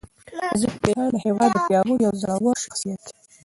وزیرفتح 0.51 0.89
خان 0.95 1.07
د 1.13 1.17
هیواد 1.25 1.51
پیاوړی 1.67 2.03
او 2.09 2.13
زړور 2.21 2.55
شخصیت 2.65 2.99
دی. 3.05 3.13